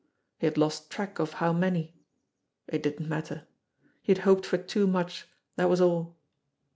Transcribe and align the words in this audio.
He 0.39 0.47
had 0.47 0.57
lost 0.57 0.89
track 0.89 1.19
of 1.19 1.33
how 1.33 1.53
many! 1.53 1.93
It 2.67 2.81
didn't 2.81 3.07
matter. 3.07 3.45
He 4.01 4.11
had 4.11 4.23
hoped 4.23 4.47
for 4.47 4.57
too 4.57 4.87
much, 4.87 5.27
that 5.57 5.69
was 5.69 5.79
all. 5.79 6.17